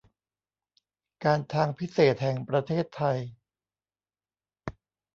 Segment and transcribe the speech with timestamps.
[1.23, 3.17] การทางพิเศษแห่งประเทศไทย